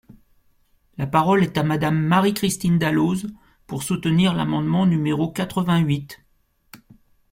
La 0.97 1.05
parole 1.05 1.43
est 1.43 1.59
à 1.59 1.63
Madame 1.63 2.01
Marie-Christine 2.07 2.79
Dalloz, 2.79 3.27
pour 3.67 3.83
soutenir 3.83 4.33
l’amendement 4.33 4.87
numéro 4.87 5.29
quatre-vingt-huit. 5.31 6.19